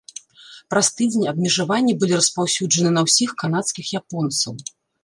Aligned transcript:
Праз 0.73 0.89
тыдзень 1.01 1.27
абмежаванні 1.33 1.93
былі 2.05 2.17
распаўсюджаны 2.21 2.89
на 2.99 3.07
ўсіх 3.09 3.29
канадскіх 3.45 3.85
японцаў. 4.03 4.53